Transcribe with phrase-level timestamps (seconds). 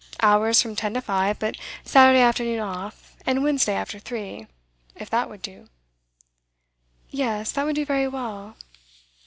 [0.23, 1.55] Hours from ten to five, but
[1.85, 4.47] Saturday afternoon off, and Wednesday after three,
[4.95, 5.67] if that would do?'
[7.11, 8.55] 'Yes, that would do very well.